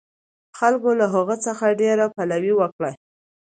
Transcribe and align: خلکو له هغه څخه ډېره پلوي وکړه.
خلکو 0.59 0.89
له 0.99 1.05
هغه 1.15 1.35
څخه 1.45 1.77
ډېره 1.81 2.05
پلوي 2.15 2.53
وکړه. 2.57 2.91